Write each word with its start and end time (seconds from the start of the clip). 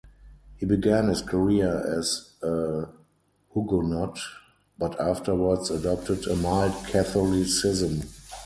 He 0.57 0.65
began 0.65 1.09
his 1.09 1.21
career 1.21 1.77
as 1.95 2.31
a 2.41 2.85
Huguenot, 3.53 4.17
but 4.79 4.99
afterwards 4.99 5.69
adopted 5.69 6.25
a 6.25 6.35
mild 6.35 6.73
Catholicism. 6.87 8.01